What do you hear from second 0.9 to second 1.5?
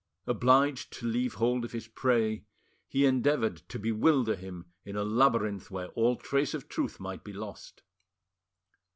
to leave